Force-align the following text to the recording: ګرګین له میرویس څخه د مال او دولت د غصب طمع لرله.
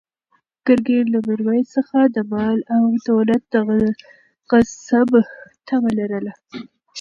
ګرګین 0.65 1.05
له 1.13 1.19
میرویس 1.27 1.67
څخه 1.77 1.99
د 2.15 2.17
مال 2.31 2.57
او 2.75 2.83
دولت 3.09 3.43
د 3.53 3.55
غصب 4.49 5.09
طمع 5.67 5.91
لرله. 5.99 6.33